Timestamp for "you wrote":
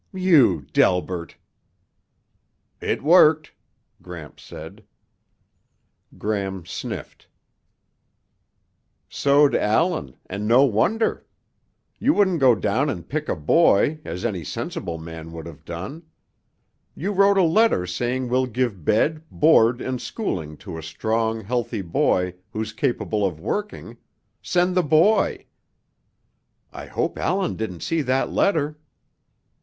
16.95-17.37